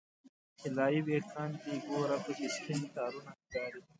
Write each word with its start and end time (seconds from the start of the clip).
طلایې 0.59 1.01
ویښان 1.07 1.51
دې 1.61 1.73
ګوره 1.87 2.17
پکې 2.23 2.47
سپین 2.55 2.81
تارونه 2.93 3.31
ښکاري 3.39 3.79